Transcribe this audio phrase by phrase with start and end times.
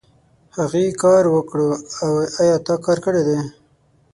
[0.57, 1.69] هغې کار وکړو
[2.41, 3.37] ايا تا کار کړی دی؟